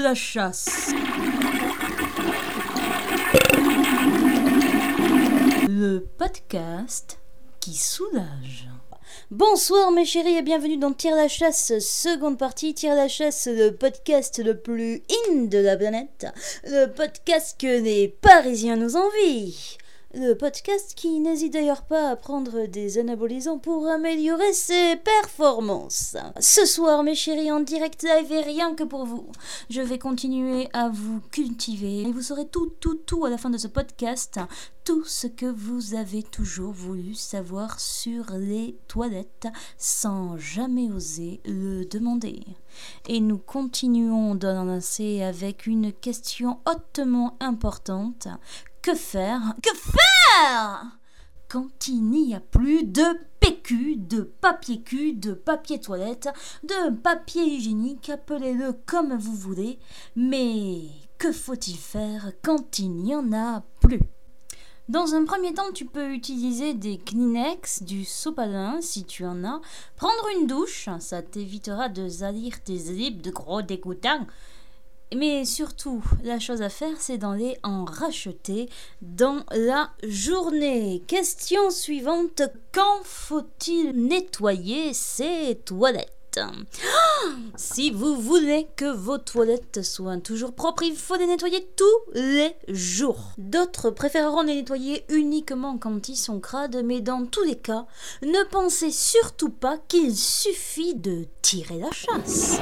la 0.00 0.14
chasse. 0.14 0.92
Le 5.68 6.00
podcast 6.16 7.18
qui 7.60 7.74
soulage. 7.74 8.68
Bonsoir 9.30 9.90
mes 9.92 10.06
chéris 10.06 10.36
et 10.36 10.42
bienvenue 10.42 10.78
dans 10.78 10.92
Tire 10.92 11.16
la 11.16 11.28
chasse, 11.28 11.78
seconde 11.80 12.38
partie. 12.38 12.72
Tire 12.72 12.94
la 12.94 13.08
chasse, 13.08 13.46
le 13.46 13.70
podcast 13.70 14.42
le 14.42 14.58
plus 14.58 15.02
in 15.28 15.44
de 15.44 15.58
la 15.58 15.76
planète. 15.76 16.26
Le 16.64 16.86
podcast 16.86 17.60
que 17.60 17.82
les 17.82 18.08
Parisiens 18.08 18.76
nous 18.76 18.96
envient. 18.96 19.54
Le 20.12 20.34
podcast 20.34 20.94
qui 20.96 21.20
n'hésite 21.20 21.52
d'ailleurs 21.52 21.82
pas 21.82 22.10
à 22.10 22.16
prendre 22.16 22.66
des 22.66 22.98
anabolisants 22.98 23.58
pour 23.60 23.86
améliorer 23.86 24.52
ses 24.52 24.96
performances. 24.96 26.16
Ce 26.40 26.66
soir, 26.66 27.04
mes 27.04 27.14
chéris, 27.14 27.52
en 27.52 27.60
direct 27.60 28.02
live 28.02 28.32
et 28.32 28.40
rien 28.40 28.74
que 28.74 28.82
pour 28.82 29.06
vous, 29.06 29.30
je 29.68 29.80
vais 29.80 30.00
continuer 30.00 30.68
à 30.72 30.88
vous 30.88 31.20
cultiver 31.30 32.00
et 32.00 32.10
vous 32.10 32.22
saurez 32.22 32.48
tout, 32.48 32.72
tout, 32.80 32.96
tout 32.96 33.24
à 33.24 33.30
la 33.30 33.38
fin 33.38 33.50
de 33.50 33.58
ce 33.58 33.68
podcast. 33.68 34.40
Tout 34.82 35.04
ce 35.04 35.28
que 35.28 35.46
vous 35.46 35.94
avez 35.94 36.24
toujours 36.24 36.72
voulu 36.72 37.14
savoir 37.14 37.78
sur 37.78 38.32
les 38.32 38.76
toilettes 38.88 39.46
sans 39.78 40.36
jamais 40.38 40.90
oser 40.90 41.40
le 41.44 41.84
demander. 41.84 42.40
Et 43.06 43.20
nous 43.20 43.38
continuons 43.38 44.34
d'enlacer 44.34 45.22
avec 45.22 45.66
une 45.66 45.92
question 45.92 46.58
hautement 46.66 47.36
importante 47.38 48.26
que 48.82 48.94
faire? 48.94 49.54
Que 49.62 49.76
faire? 49.76 50.98
Quand 51.48 51.88
il 51.88 52.02
n'y 52.02 52.34
a 52.34 52.40
plus 52.40 52.84
de 52.84 53.02
PQ, 53.40 53.96
de 53.96 54.22
papier 54.22 54.82
cul, 54.82 55.14
de 55.14 55.32
papier 55.32 55.80
toilette, 55.80 56.28
de 56.62 56.90
papier 56.90 57.42
hygiénique, 57.42 58.08
appelez-le 58.08 58.72
comme 58.86 59.16
vous 59.16 59.34
voulez, 59.34 59.78
mais 60.16 60.82
que 61.18 61.32
faut-il 61.32 61.76
faire 61.76 62.32
quand 62.42 62.78
il 62.78 62.90
n'y 62.90 63.14
en 63.14 63.32
a 63.32 63.62
plus? 63.80 64.00
Dans 64.88 65.14
un 65.14 65.24
premier 65.24 65.54
temps, 65.54 65.72
tu 65.72 65.84
peux 65.84 66.12
utiliser 66.12 66.74
des 66.74 66.98
Kleenex, 66.98 67.82
du 67.82 68.04
sopalin 68.04 68.80
si 68.80 69.04
tu 69.04 69.24
en 69.24 69.44
as, 69.44 69.60
prendre 69.96 70.28
une 70.36 70.46
douche, 70.46 70.88
ça 70.98 71.22
t'évitera 71.22 71.88
de 71.88 72.08
salir 72.08 72.62
tes 72.62 72.78
slips 72.78 73.22
de 73.22 73.30
gros 73.30 73.62
dégoûtants, 73.62 74.26
mais 75.14 75.44
surtout, 75.44 76.02
la 76.22 76.38
chose 76.38 76.62
à 76.62 76.68
faire, 76.68 76.96
c'est 76.98 77.18
d'aller 77.18 77.56
en 77.62 77.84
racheter 77.84 78.68
dans 79.02 79.44
la 79.50 79.90
journée. 80.02 81.02
Question 81.06 81.70
suivante. 81.70 82.42
Quand 82.72 83.00
faut-il 83.04 83.92
nettoyer 83.92 84.92
ses 84.94 85.60
toilettes? 85.64 86.40
Si 87.56 87.90
vous 87.90 88.14
voulez 88.14 88.68
que 88.76 88.84
vos 88.84 89.18
toilettes 89.18 89.82
soient 89.82 90.18
toujours 90.18 90.52
propres, 90.52 90.84
il 90.84 90.94
faut 90.94 91.16
les 91.16 91.26
nettoyer 91.26 91.68
tous 91.76 92.12
les 92.14 92.54
jours. 92.68 93.32
D'autres 93.36 93.90
préféreront 93.90 94.42
les 94.42 94.54
nettoyer 94.54 95.04
uniquement 95.08 95.76
quand 95.76 96.08
ils 96.08 96.16
sont 96.16 96.38
crades, 96.38 96.82
mais 96.84 97.00
dans 97.00 97.26
tous 97.26 97.42
les 97.42 97.58
cas, 97.58 97.86
ne 98.22 98.48
pensez 98.50 98.92
surtout 98.92 99.50
pas 99.50 99.78
qu'il 99.88 100.16
suffit 100.16 100.94
de 100.94 101.24
tirer 101.42 101.78
la 101.78 101.90
chasse. 101.90 102.60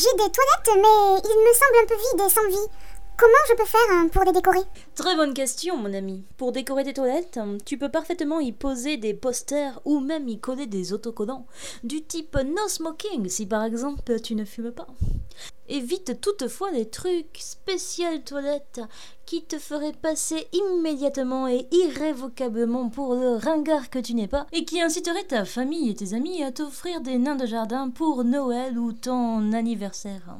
J'ai 0.00 0.12
des 0.12 0.30
toilettes, 0.30 0.76
mais 0.76 1.20
il 1.24 1.38
me 1.42 1.52
semble 1.54 1.76
un 1.82 1.86
peu 1.86 1.96
vide 1.96 2.22
et 2.24 2.30
sans 2.30 2.46
vie. 2.46 2.70
Comment 3.20 3.32
je 3.48 3.54
peux 3.56 3.64
faire 3.64 3.80
hein, 3.90 4.06
pour 4.12 4.22
les 4.22 4.30
décorer? 4.30 4.62
Très 4.94 5.16
bonne 5.16 5.34
question, 5.34 5.76
mon 5.76 5.92
ami. 5.92 6.22
Pour 6.36 6.52
décorer 6.52 6.84
tes 6.84 6.92
toilettes, 6.92 7.40
tu 7.64 7.76
peux 7.76 7.88
parfaitement 7.88 8.38
y 8.38 8.52
poser 8.52 8.96
des 8.96 9.12
posters 9.12 9.80
ou 9.84 9.98
même 9.98 10.28
y 10.28 10.38
coller 10.38 10.66
des 10.66 10.92
autocollants 10.92 11.44
du 11.82 12.00
type 12.00 12.36
no 12.36 12.68
smoking 12.68 13.28
si 13.28 13.44
par 13.44 13.64
exemple 13.64 14.20
tu 14.20 14.36
ne 14.36 14.44
fumes 14.44 14.70
pas. 14.70 14.86
Évite 15.68 16.20
toutefois 16.20 16.70
les 16.70 16.88
trucs 16.88 17.38
spécial 17.40 18.22
toilettes 18.22 18.82
qui 19.26 19.42
te 19.42 19.58
feraient 19.58 19.90
passer 20.00 20.46
immédiatement 20.52 21.48
et 21.48 21.66
irrévocablement 21.72 22.88
pour 22.88 23.16
le 23.16 23.34
ringard 23.34 23.90
que 23.90 23.98
tu 23.98 24.14
n'es 24.14 24.28
pas 24.28 24.46
et 24.52 24.64
qui 24.64 24.80
inciteraient 24.80 25.24
ta 25.24 25.44
famille 25.44 25.90
et 25.90 25.94
tes 25.96 26.14
amis 26.14 26.44
à 26.44 26.52
t'offrir 26.52 27.00
des 27.00 27.18
nains 27.18 27.34
de 27.34 27.46
jardin 27.46 27.90
pour 27.90 28.22
Noël 28.22 28.78
ou 28.78 28.92
ton 28.92 29.52
anniversaire. 29.52 30.38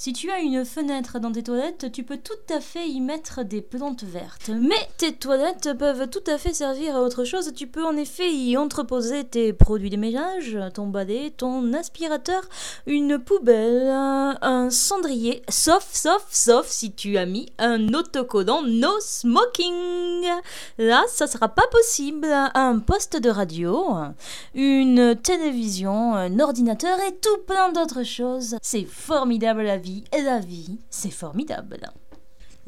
Si 0.00 0.12
tu 0.12 0.30
as 0.30 0.38
une 0.38 0.64
fenêtre 0.64 1.18
dans 1.18 1.32
tes 1.32 1.42
toilettes, 1.42 1.90
tu 1.90 2.04
peux 2.04 2.18
tout 2.18 2.54
à 2.54 2.60
fait 2.60 2.88
y 2.88 3.00
mettre 3.00 3.42
des 3.42 3.60
plantes 3.60 4.04
vertes. 4.04 4.48
Mais 4.48 4.88
tes 4.96 5.12
toilettes 5.12 5.76
peuvent 5.76 6.08
tout 6.08 6.22
à 6.30 6.38
fait 6.38 6.54
servir 6.54 6.94
à 6.94 7.02
autre 7.02 7.24
chose. 7.24 7.52
Tu 7.52 7.66
peux 7.66 7.84
en 7.84 7.96
effet 7.96 8.32
y 8.32 8.56
entreposer 8.56 9.24
tes 9.24 9.52
produits 9.52 9.90
de 9.90 9.96
ménage, 9.96 10.56
ton 10.72 10.86
balai, 10.86 11.34
ton 11.36 11.72
aspirateur, 11.72 12.44
une 12.86 13.18
poubelle, 13.18 13.88
un 13.90 14.70
cendrier, 14.70 15.42
sauf, 15.48 15.88
sauf, 15.92 16.24
sauf 16.30 16.68
si 16.68 16.92
tu 16.92 17.18
as 17.18 17.26
mis 17.26 17.50
un 17.58 17.92
autocollant 17.92 18.62
no 18.62 19.00
smoking. 19.00 20.28
Là, 20.78 21.02
ça 21.08 21.26
sera 21.26 21.48
pas 21.48 21.66
possible. 21.72 22.28
Un 22.54 22.78
poste 22.78 23.20
de 23.20 23.30
radio, 23.30 23.84
une 24.54 25.16
télévision, 25.16 26.14
un 26.14 26.38
ordinateur 26.38 27.00
et 27.00 27.16
tout 27.16 27.42
plein 27.48 27.72
d'autres 27.72 28.04
choses. 28.04 28.54
C'est 28.62 28.84
formidable 28.84 29.62
la 29.62 29.76
vie 29.76 29.87
et 30.12 30.22
la 30.22 30.40
vie, 30.40 30.80
c'est 30.90 31.10
formidable. 31.10 31.80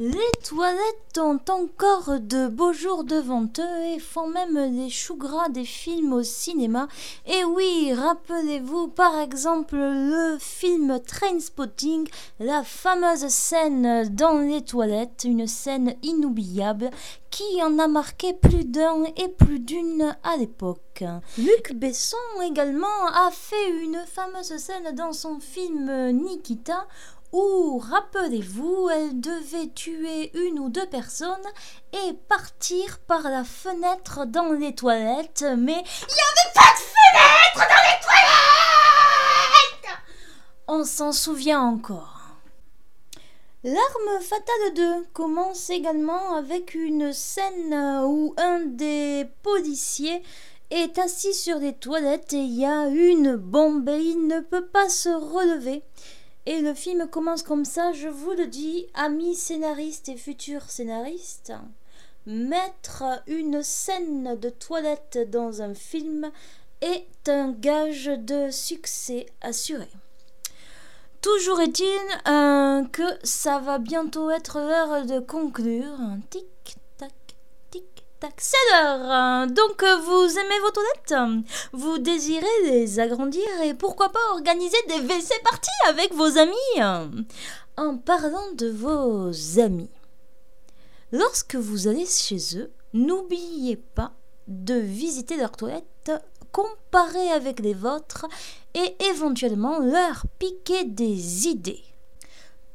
Les 0.02 0.32
toilettes 0.42 1.18
ont 1.18 1.40
encore 1.50 2.20
de 2.20 2.48
beaux 2.48 2.72
jours 2.72 3.04
devant 3.04 3.44
eux 3.58 3.84
et 3.84 3.98
font 3.98 4.28
même 4.28 4.56
les 4.74 4.88
choux 4.88 5.16
gras 5.16 5.50
des 5.50 5.66
films 5.66 6.14
au 6.14 6.22
cinéma. 6.22 6.88
Et 7.26 7.44
oui, 7.44 7.92
rappelez-vous 7.92 8.88
par 8.88 9.20
exemple 9.20 9.76
le 9.76 10.38
film 10.40 11.00
Trainspotting, 11.06 12.08
la 12.38 12.64
fameuse 12.64 13.28
scène 13.28 14.08
dans 14.08 14.38
les 14.38 14.62
toilettes, 14.62 15.24
une 15.26 15.46
scène 15.46 15.94
inoubliable 16.02 16.88
qui 17.30 17.62
en 17.62 17.78
a 17.78 17.86
marqué 17.86 18.32
plus 18.32 18.64
d'un 18.64 19.04
et 19.18 19.28
plus 19.28 19.60
d'une 19.60 20.16
à 20.22 20.38
l'époque. 20.38 21.04
Luc 21.36 21.74
Besson 21.74 22.16
également 22.42 23.06
a 23.06 23.30
fait 23.30 23.70
une 23.82 24.02
fameuse 24.06 24.56
scène 24.56 24.94
dans 24.94 25.12
son 25.12 25.40
film 25.40 26.10
Nikita 26.10 26.86
où, 27.32 27.78
rappelez-vous, 27.78 28.88
elle 28.90 29.20
devait 29.20 29.68
tuer 29.74 30.30
une 30.34 30.58
ou 30.58 30.68
deux 30.68 30.86
personnes 30.86 31.36
et 31.92 32.12
partir 32.28 32.98
par 33.00 33.22
la 33.22 33.44
fenêtre 33.44 34.26
dans 34.26 34.52
les 34.52 34.74
toilettes, 34.74 35.44
mais 35.56 35.72
il 35.72 36.14
n'y 36.14 36.22
avait 36.22 36.52
pas 36.54 36.72
de 36.74 36.80
fenêtre 36.80 37.68
dans 37.68 37.82
les 37.84 38.00
toilettes 38.02 38.20
On 40.68 40.84
s'en 40.84 41.12
souvient 41.12 41.62
encore. 41.62 42.20
L'arme 43.62 44.20
fatale 44.22 44.74
2 44.74 45.06
commence 45.12 45.68
également 45.68 46.34
avec 46.34 46.74
une 46.74 47.12
scène 47.12 47.74
où 48.04 48.34
un 48.38 48.60
des 48.60 49.26
policiers 49.42 50.22
est 50.70 50.98
assis 50.98 51.34
sur 51.34 51.58
les 51.58 51.74
toilettes 51.74 52.32
et 52.32 52.38
il 52.38 52.58
y 52.58 52.64
a 52.64 52.86
une 52.86 53.36
bombe 53.36 53.88
et 53.88 53.98
il 53.98 54.26
ne 54.26 54.40
peut 54.40 54.66
pas 54.66 54.88
se 54.88 55.10
relever. 55.10 55.82
Et 56.50 56.62
le 56.62 56.74
film 56.74 57.06
commence 57.06 57.44
comme 57.44 57.64
ça, 57.64 57.92
je 57.92 58.08
vous 58.08 58.32
le 58.32 58.48
dis, 58.48 58.88
amis 58.94 59.36
scénaristes 59.36 60.08
et 60.08 60.16
futurs 60.16 60.68
scénaristes. 60.68 61.52
Mettre 62.26 63.04
une 63.28 63.62
scène 63.62 64.34
de 64.34 64.50
toilette 64.50 65.30
dans 65.30 65.62
un 65.62 65.74
film 65.74 66.28
est 66.80 67.28
un 67.28 67.52
gage 67.52 68.06
de 68.06 68.50
succès 68.50 69.26
assuré. 69.40 69.86
Toujours 71.22 71.60
est-il 71.60 71.86
euh, 72.26 72.84
que 72.86 73.04
ça 73.22 73.60
va 73.60 73.78
bientôt 73.78 74.28
être 74.30 74.58
l'heure 74.58 75.06
de 75.06 75.20
conclure. 75.20 75.98
Tic 76.30 76.79
Donc 78.22 79.84
vous 80.04 80.38
aimez 80.38 80.60
vos 80.60 80.70
toilettes? 80.70 81.14
Vous 81.72 81.98
désirez 81.98 82.46
les 82.64 83.00
agrandir 83.00 83.48
et 83.64 83.74
pourquoi 83.74 84.10
pas 84.10 84.32
organiser 84.32 84.76
des 84.88 85.00
WC 85.00 85.34
parties 85.42 85.70
avec 85.88 86.12
vos 86.14 86.38
amis? 86.38 87.14
En 87.76 87.96
parlant 87.96 88.52
de 88.54 88.68
vos 88.68 89.30
amis, 89.58 89.90
lorsque 91.12 91.54
vous 91.56 91.88
allez 91.88 92.06
chez 92.06 92.58
eux, 92.58 92.70
n'oubliez 92.92 93.76
pas 93.76 94.12
de 94.48 94.74
visiter 94.74 95.36
leurs 95.36 95.56
toilettes, 95.56 96.12
comparer 96.52 97.30
avec 97.30 97.60
les 97.60 97.74
vôtres 97.74 98.26
et 98.74 98.96
éventuellement 99.06 99.78
leur 99.78 100.26
piquer 100.38 100.84
des 100.84 101.48
idées. 101.48 101.84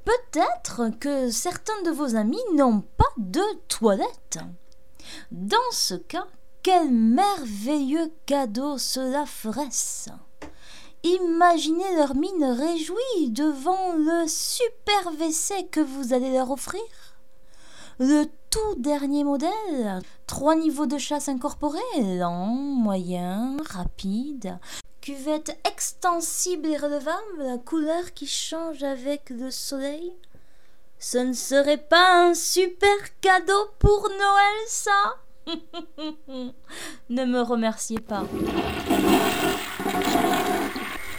Peut-être 0.06 0.89
que 1.00 1.30
certains 1.30 1.81
de 1.83 1.92
vos 1.92 2.15
amis 2.15 2.42
n'ont 2.56 2.81
pas 2.81 3.13
de 3.18 3.44
toilettes. 3.68 4.39
Dans 5.31 5.57
ce 5.72 5.96
cas, 5.96 6.28
quel 6.63 6.90
merveilleux 6.92 8.12
cadeau 8.25 8.78
cela 8.78 9.25
ferait 9.25 9.69
Imaginez 11.04 11.96
leur 11.96 12.16
mine 12.16 12.44
réjouie 12.44 13.30
devant 13.30 13.94
le 13.94 14.28
super 14.28 15.12
WC 15.12 15.68
que 15.69 15.80
vous 15.80 16.13
allez 16.13 16.31
leur 16.31 16.50
offrir. 16.50 16.81
Le 18.00 18.25
tout 18.50 18.75
dernier 18.80 19.24
modèle, 19.24 20.02
trois 20.25 20.56
niveaux 20.56 20.88
de 20.88 20.98
chasse 20.98 21.30
incorporés, 21.30 21.80
lent, 22.18 22.48
moyen, 22.48 23.57
rapide, 23.69 24.57
cuvette 25.02 25.57
extensible 25.66 26.68
et 26.68 26.78
relevable, 26.78 27.63
couleur 27.63 28.13
qui 28.13 28.25
change 28.25 28.81
avec 28.81 29.30
le 29.30 29.52
soleil. 29.52 30.16
Ce 31.00 31.18
ne 31.18 31.33
serait 31.33 31.77
pas 31.77 32.25
un 32.27 32.33
super 32.33 32.95
cadeau 33.21 33.69
pour 33.80 34.09
Noël, 34.09 34.57
ça 34.68 35.15
Ne 37.09 37.25
me 37.25 37.42
remerciez 37.42 38.00
pas. 38.00 38.24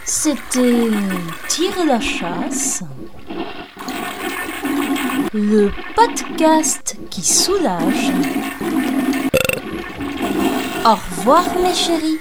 C'était 0.03 0.89
Tire 1.47 1.85
la 1.85 1.99
chasse, 1.99 2.81
le 5.33 5.69
podcast 5.95 6.97
qui 7.09 7.21
soulage. 7.21 8.11
Au 10.85 10.95
revoir 10.95 11.43
mes 11.61 11.73
chéris. 11.73 12.19